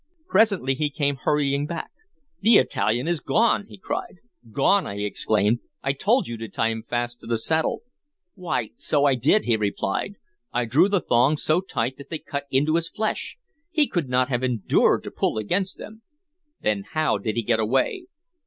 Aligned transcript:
Presently 0.27 0.73
he 0.73 0.89
came 0.89 1.15
hurrying 1.17 1.67
back. 1.67 1.91
"The 2.39 2.57
Italian 2.57 3.07
is 3.07 3.19
gone!" 3.19 3.67
he 3.67 3.77
cried. 3.77 4.15
"Gone!" 4.51 4.87
I 4.87 4.95
exclaimed. 5.01 5.59
"I 5.83 5.93
told 5.93 6.27
you 6.27 6.37
to 6.37 6.47
tie 6.49 6.69
him 6.69 6.81
fast 6.89 7.19
to 7.19 7.27
the 7.27 7.37
saddle!" 7.37 7.83
"Why, 8.33 8.71
so 8.77 9.05
I 9.05 9.13
did," 9.13 9.45
he 9.45 9.55
replied. 9.55 10.15
"I 10.51 10.65
drew 10.65 10.89
the 10.89 11.01
thongs 11.01 11.43
so 11.43 11.61
tight 11.61 11.97
that 11.97 12.09
they 12.09 12.17
cut 12.17 12.45
into 12.49 12.77
his 12.77 12.89
flesh. 12.89 13.37
He 13.69 13.85
could 13.85 14.09
not 14.09 14.29
have 14.29 14.41
endured 14.41 15.03
to 15.03 15.11
pull 15.11 15.37
against 15.37 15.77
them." 15.77 16.01
"Then 16.61 16.81
how 16.93 17.19
did 17.19 17.35
he 17.35 17.43
get 17.43 17.59
away?" 17.59 18.07